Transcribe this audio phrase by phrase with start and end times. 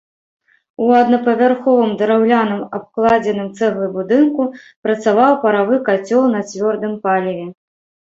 [0.85, 4.41] У аднапавярховым драўляным абкладзеным цэглай будынку
[4.89, 7.51] працаваў паравы кацёл на цвёрдым паліве.